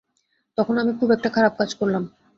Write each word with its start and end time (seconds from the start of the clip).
তখন 0.57 0.75
আমি 0.77 0.91
খুব 0.99 1.09
একটা 1.11 1.29
খারাপ 1.29 1.53
কাজ 1.57 1.69
করলাম। 1.73 2.03